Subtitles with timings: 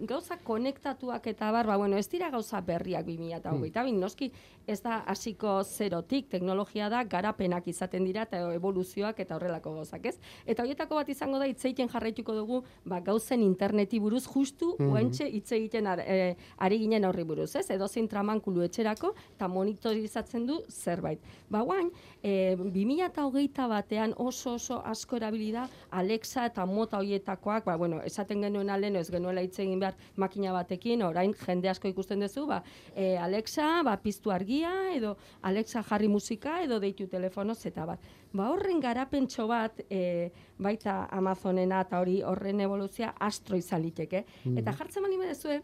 [0.00, 3.98] gauza konektatuak eta bar, ba, bueno, ez dira gauza berriak 2008, mm.
[3.98, 4.30] noski
[4.68, 10.16] ez da hasiko zerotik, teknologia da garapenak izaten dira eta evoluzioak eta horrelako gauzak, ez?
[10.46, 15.30] Eta horietako bat izango da itzeiten jarraituko dugu, ba, gauzen interneti buruz justu mm -hmm.
[15.32, 17.70] hitz egiten e, ari ginen horri buruz, ez?
[17.70, 21.20] Edo zein tramankulu etxerako eta monitorizatzen du zerbait.
[21.48, 21.90] Ba, guain,
[22.22, 28.70] e, 2008 batean oso oso asko erabilida Alexa eta mota horietakoak, ba, bueno, esaten genuen
[28.70, 32.62] alen, ez genuela hitz egin behar makina batekin, orain jende asko ikusten duzu, ba,
[32.94, 38.04] e, Alexa, ba, piztu argia, edo Alexa jarri musika, edo deitu telefonoz, eta bat.
[38.32, 44.24] Ba, horren garapentxo bat, e, baita Amazonena eta hori horren evoluzia astro izan liteke.
[44.44, 45.60] Mm Eta jartzen mani bedezue,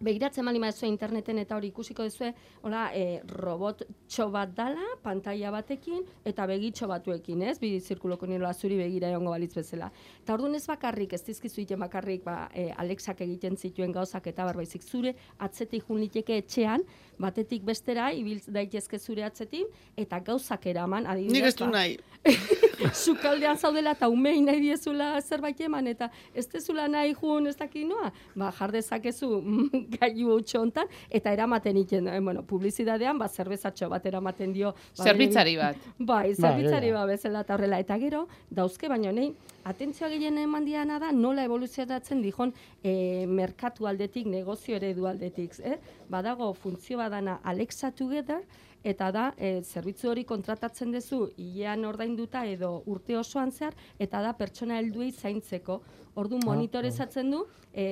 [0.00, 2.30] Begiratzen mani maizue interneten eta hori ikusiko duzue,
[2.62, 7.56] hola, e, robot txo bat dala, pantalla batekin, eta begitxo batuekin, ez?
[7.58, 9.90] Bi zirkuloko nirola zuri begira egongo balitz bezala.
[10.22, 14.46] Eta orduan ez bakarrik, ez dizkizu egiten bakarrik, ba, e, Alexak egiten zituen gauzak eta
[14.46, 16.86] barbaizik zure, atzetik jun liteke etxean,
[17.18, 19.66] batetik bestera, ibiltz daitezke zure atzetik,
[19.98, 21.40] eta gauzak eraman, adibidez.
[21.40, 21.98] Nik ez du ba, nahi.
[23.04, 28.12] Zukaldean zaudela eta umein nahi diezula zerbait eman, eta ez dezula nahi jun ez dakinoa,
[28.38, 29.30] ba, jardezakezu
[29.96, 34.74] gaiu utxo hontan eta eramaten iten, eh, bueno, publizidadean, ba, zerbezatxo bat eramaten dio.
[34.96, 35.88] Ba, zerbitzari bat.
[36.10, 37.80] Bai, zerbitzari bat bezala eta horrela.
[37.82, 39.32] Eta gero, dauzke, baino nei,
[39.68, 45.58] atentzioa gehien eman diana da, nola evoluzioatzen dijon e, merkatu aldetik, negozio eredu aldetik.
[45.64, 45.78] Eh?
[46.08, 48.42] Badago, funtzio badana Alexa Together,
[48.84, 54.32] eta da e, zerbitzu hori kontratatzen duzu hilean ordainduta edo urte osoan zehar eta da
[54.32, 55.80] pertsona helduei zaintzeko
[56.18, 57.84] Ordu ah, monitorezatzen du, e,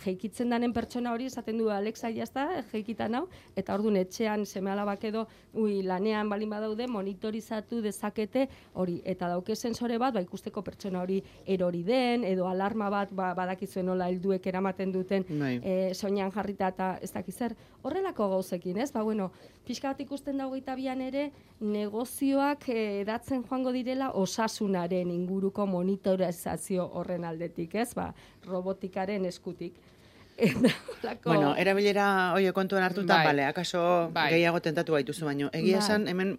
[0.00, 3.26] jeikitzen danen pertsona hori esaten du Alexa jazta, jeikitan hau,
[3.58, 8.46] eta ordun etxean seme alabak edo ui, lanean balin badaude, monitorizatu dezakete
[8.80, 8.96] hori.
[9.04, 13.90] Eta dauke sensore bat, ba, ikusteko pertsona hori erori den, edo alarma bat ba, badakizuen
[13.90, 15.28] nola helduek eramaten duten
[15.60, 17.52] e, soinean jarrita eta ez dakizer.
[17.84, 18.88] Horrelako gauzekin, ez?
[18.94, 19.28] Ba, bueno,
[19.68, 27.74] pixka bat ikusten dago bian ere, negozioak edatzen joango direla osasunaren inguruko monitorizazio horren aldetik
[27.74, 28.12] ez, ba,
[28.44, 29.74] robotikaren eskutik.
[31.06, 31.30] Lako...
[31.30, 33.26] Bueno, erabilera oie kontuan hartuta, bai.
[33.26, 34.30] bale, akaso bai.
[34.34, 35.48] gehiago tentatu baituzu baino.
[35.52, 35.84] Egia bai.
[35.84, 36.38] esan, hemen,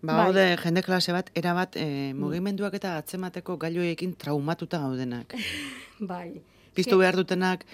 [0.00, 0.56] ba, bai.
[0.62, 5.34] jende klase bat, erabat, e, mugimenduak eta atzemateko gailoekin traumatuta gaudenak.
[6.12, 6.40] bai.
[6.74, 7.66] Piztu behar dutenak,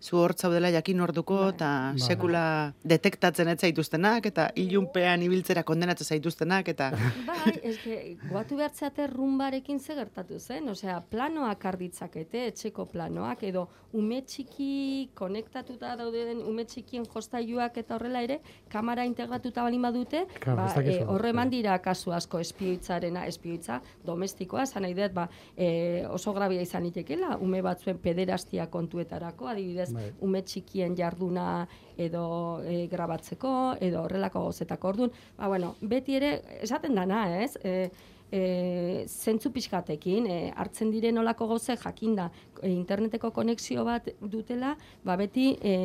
[0.00, 1.48] zu hor zaudela jakin orduko bai.
[1.54, 2.00] eta bai.
[2.00, 2.44] sekula
[2.84, 6.90] detektatzen ez zaituztenak eta ilunpean ibiltzera kondenatzen zaituztenak eta
[7.30, 14.20] bai, eske guatu bertzeate rumbarekin ze gertatu zen, osea, planoak arditzakete, etxeko planoak edo ume
[14.22, 18.40] txiki konektatuta daude den ume txikien jostailuak eta horrela ere
[18.72, 24.94] kamera integratuta balin badute, ba, e, horre dira kasu asko espioitzarena, espioitza domestikoa, esan nahi
[24.94, 30.10] dut, ba, e, oso grabia izan itekela, ume batzuen pederastia kontuetarako, adibidez, bai.
[30.20, 31.66] ume txikien jarduna
[31.96, 32.26] edo
[32.64, 35.16] e, grabatzeko, edo horrelako gozetako orduan.
[35.38, 37.56] Ba, bueno, beti ere, esaten dana, ez?
[37.62, 37.90] E,
[38.30, 42.30] e, zentzu pixkatekin, e, hartzen diren olako goze jakinda
[42.62, 45.52] e, interneteko konexio bat dutela, ba, beti...
[45.62, 45.76] E,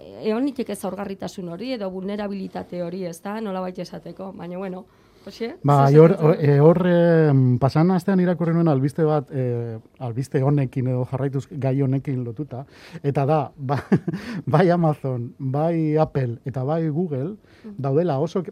[0.00, 4.86] Egon nitek ez aurgarritasun hori edo vulnerabilitate hori, ez da, nola baita esateko, baina bueno,
[5.26, 10.88] Oxe, ba, hor, e, hor e, pasan astean irakurri nuen albiste bat, e, albiste honekin
[10.94, 12.64] edo jarraituz gai honekin lotuta,
[13.04, 13.76] eta da, ba,
[14.46, 17.34] bai Amazon, bai Apple eta bai Google,
[17.76, 18.42] daudela oso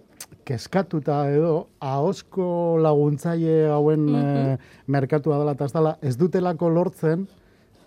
[0.44, 4.58] keskatuta edo, ahosko laguntzaile hauen mm -hmm.
[4.86, 7.26] merkatua dela eta ez dutelako lortzen,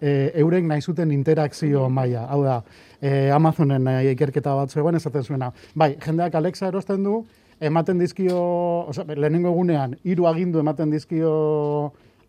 [0.01, 2.25] e, eurek nahi zuten interakzio maila.
[2.33, 2.63] Hau da,
[2.99, 5.51] e, Amazonen e, ikerketa bat zegoen esaten zuena.
[5.75, 7.21] Bai, jendeak Alexa erosten du,
[7.61, 8.41] ematen dizkio,
[8.89, 11.31] oza, lehenengo egunean, hiru agindu ematen dizkio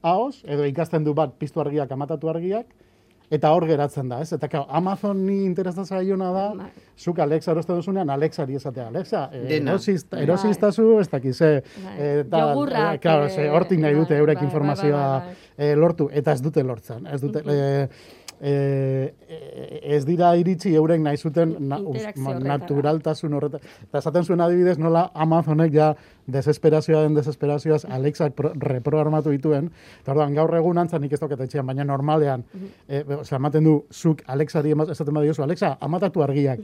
[0.03, 2.66] haos, edo ikasten du bat piztu argiak, amatatu argiak,
[3.32, 4.34] eta hor geratzen da, ez?
[4.37, 6.69] Eta kao, Amazon ni interesaz zaiona da, bai.
[6.98, 9.22] zuk Alexa eroste duzunean, Alexa di esatea, Alexa,
[10.21, 11.53] erosiztazu, ez dakiz, e,
[11.97, 15.06] eta, Jogurrak, claro, hortik nahi dute eurek informazioa
[15.81, 17.88] lortu, eta ez dute lortzen, ez dute, e,
[18.42, 23.62] ez dira iritsi eurek nahi zuten na, naturaltasun horretan.
[23.86, 25.92] Eta esaten zuen adibidez nola Amazonek ja
[26.27, 28.28] desesperazioa den desesperazioaz Alexa
[28.62, 29.71] reprogramatu dituen.
[30.03, 33.22] Eta orduan gaur egun antzan nik ez etxean, baina normalean, mm -hmm.
[33.22, 36.60] e, ematen du, zuk Alexari esaten badiozu, Alexa, amatatu argiak.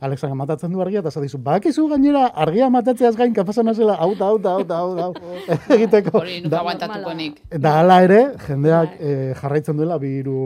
[0.00, 4.50] Alexa amatatzen du argia, eta zadizu, bakizu gainera argia amatatzeaz gain kapasana zela, auta, auta,
[4.50, 5.20] auta, auta, auta,
[5.76, 6.18] egiteko.
[6.18, 7.40] Hori, nuka aguantatuko nik.
[7.50, 10.38] Da, ala ere, jendeak eh, jarraitzen duela biru...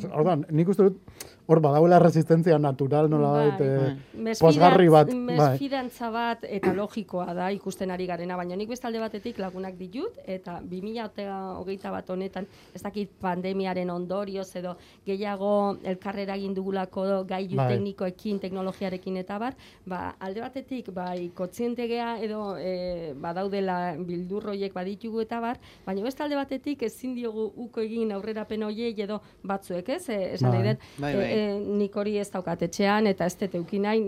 [0.00, 0.25] Mm.
[0.26, 4.34] Orduan, nik uste dut, hor badauela resistentzia natural nola bai, bai.
[4.40, 5.12] posgarri bat.
[5.14, 10.58] Mesfidantza bat eta logikoa da ikusten ari garena, baina nik bestalde batetik lagunak ditut, eta
[10.66, 14.76] 2008 bat honetan, ez dakit pandemiaren ondorioz edo
[15.06, 17.68] gehiago elkarrera dugulako gailu bai.
[17.74, 19.54] teknikoekin, teknologiarekin eta bar,
[19.86, 26.82] ba, alde batetik, bai, kotzientegea edo e, badaudela bildurroiek baditugu eta bar, baina bestalde batetik
[26.82, 30.08] ezin diogu uko egin aurrerapen hoiei edo batzuek, ez?
[30.08, 30.76] E, esan bai.
[30.98, 31.35] bai, bai.
[31.36, 31.44] E,
[31.80, 34.02] nik hori ez daukat etxean eta ez dut eukin nahi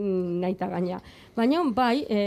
[0.44, 1.00] naita gaina.
[1.36, 2.20] Baina bai, e,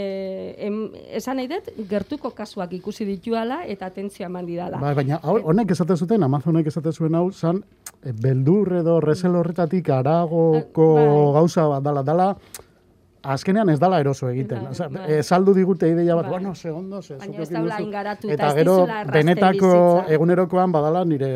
[0.68, 0.78] em,
[1.18, 4.80] esan nahi dut, gertuko kasuak ikusi dituala eta atentzioa eman didala.
[4.82, 7.62] Bai, baina honek esate zuten, Amazonek esate zuen hau, zan,
[8.22, 11.08] beldur edo resel horretatik aragoko bai.
[11.38, 12.28] gauza bat dala, dala,
[13.22, 14.66] azkenean ez dala eroso egiten.
[14.66, 15.06] Bai, bai.
[15.14, 16.32] E, saldu digute ideia bat, bai.
[16.36, 17.78] bueno, segundo, se, Baina ez daula
[18.36, 18.76] eta gero
[19.12, 19.72] benetako
[20.08, 21.32] egunerokoan badala nire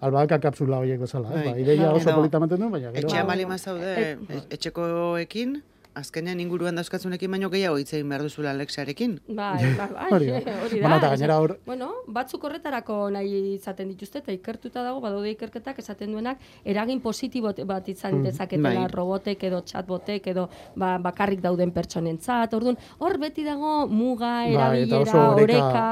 [0.00, 1.28] albaka kapsula horiek bezala.
[1.34, 1.44] Bai.
[1.52, 3.08] Ba, ideia oso politamente du, baina gero...
[3.08, 4.16] Etxea bali mazaude,
[4.50, 5.58] etxekoekin,
[5.98, 9.18] azkenean inguruan dauzkatzunekin baino gehiago hitz egin behar duzula Alexarekin.
[9.28, 10.44] Bai, bai, bai, hori da.
[10.86, 11.54] Bueno, gainera hor...
[11.66, 17.52] Bueno, batzuk horretarako nahi izaten dituzte, eta ikertuta dago, badaude ikerketak esaten duenak, eragin positibo
[17.68, 18.92] bat izan mm, dezaketela bai.
[18.92, 22.54] robotek edo chatbotek edo ba, bakarrik dauden pertsonentzat.
[22.54, 25.86] Orduan, hor beti dago muga, bai, erabilera, oreka,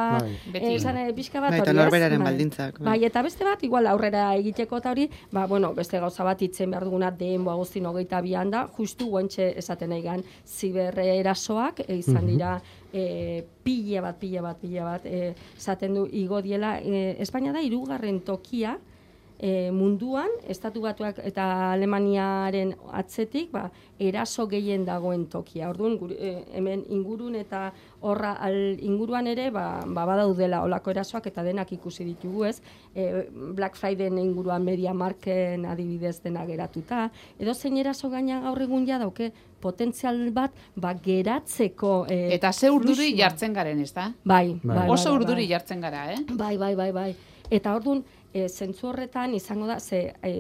[0.52, 0.64] bai.
[0.74, 2.30] esan, e, pixka bat bai, hori, norberaren bai.
[2.30, 2.80] baldintzak.
[2.80, 2.88] Bai.
[2.92, 2.98] bai.
[3.10, 6.86] eta beste bat, igual aurrera egiteko eta hori, ba, bueno, beste gauza bat itzen behar
[6.88, 12.26] duguna den, boa guztin hogeita bian da, justu guantxe esaten egan ziberre erasoak, e, izan
[12.26, 12.56] dira
[12.92, 17.64] e, pila bat, pila bat, pila bat, e, zaten du igo diela, e, Espainia da
[17.64, 18.76] irugarren tokia,
[19.38, 23.66] e, munduan, estatu batuak eta Alemaniaren atzetik, ba,
[23.98, 25.68] eraso gehien dagoen tokia.
[25.70, 31.44] Orduan, e, hemen ingurun eta horra al inguruan ere, ba, ba badaudela olako erasoak eta
[31.46, 32.60] denak ikusi ditugu ez.
[32.94, 37.10] E, Black Friday inguruan media marken adibidez dena geratuta.
[37.38, 42.06] Edo zein eraso gaina gaur egun ja dauke potentzial bat ba, geratzeko...
[42.08, 44.10] E, eta ze urduri jartzen garen, ez da?
[44.24, 44.90] Bai, bai, bai.
[44.90, 45.50] Oso bai, urduri bai.
[45.54, 46.20] jartzen gara, eh?
[46.36, 47.10] Bai, bai, bai, bai.
[47.50, 48.02] Eta orduan,
[48.36, 50.32] e, zentzu horretan izango da, ze e,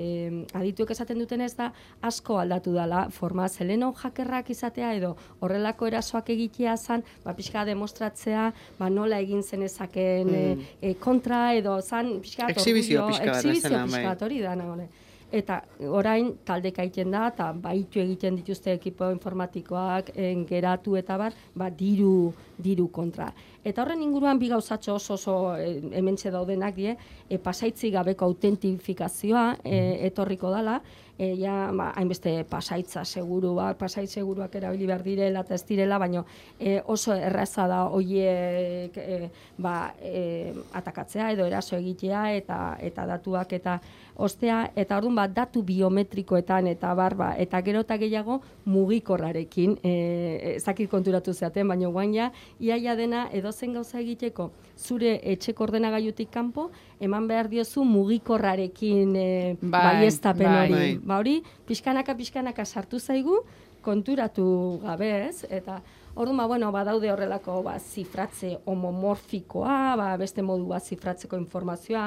[0.58, 1.70] adituek esaten duten ez da,
[2.04, 8.50] asko aldatu dela, forma zeleno jakerrak izatea edo horrelako erasoak egitea zan, ba, pixka demostratzea,
[8.78, 10.70] ba, nola egin zen ezaken e, mm.
[10.82, 14.88] e, kontra edo zan, pixka, exhibizio pixka, exhibizio pixka, hori da, nagone.
[15.34, 15.58] Eta
[15.90, 20.12] orain talde egiten da, eta baitu egiten dituzte ekipo informatikoak,
[20.46, 22.32] geratu eta bar, ba, diru,
[22.62, 23.32] diru kontra.
[23.66, 26.94] Eta horren inguruan bi gauzatxo oso oso e, hementxe daudenak die,
[27.28, 30.78] e, pasaitzi gabeko autentifikazioa e, etorriko dala,
[31.18, 36.24] e, ja, ba, hainbeste pasaitza seguru, pasait seguruak erabili behar direla eta ez direla, baina
[36.58, 43.52] e, oso erraza da hoiek e, ba, e, atakatzea edo eraso egitea eta eta datuak
[43.52, 43.80] eta
[44.16, 50.90] ostea, eta orduan bat datu biometrikoetan eta barba, eta gero eta gehiago mugikorrarekin, e, ezakit
[50.90, 52.30] konturatu zeaten, baina guain ja,
[52.60, 56.70] iaia dena edozen gauza egiteko zure etxeko ordenagailutik kanpo,
[57.00, 59.28] eman behar diozu mugikorrarekin e,
[59.60, 60.66] bai, baiestapen bai.
[60.70, 60.98] hori.
[61.04, 61.36] Ba hori,
[61.68, 63.42] pixkanaka, pixkanaka sartu zaigu,
[63.82, 65.80] konturatu gabe ez, eta
[66.16, 72.06] Orduan, ba, bueno, badaude horrelako ba, zifratze homomorfikoa, ba, beste modu bat zifratzeko informazioa,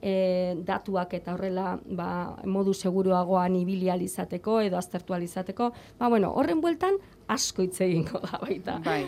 [0.00, 2.08] e, datuak eta horrela ba,
[2.48, 5.70] modu seguruagoan ibilializateko edo aztertualizateko.
[5.98, 6.96] Ba, bueno, horren bueltan
[7.28, 8.80] asko hitz egingo da baita.
[8.84, 9.04] Bai.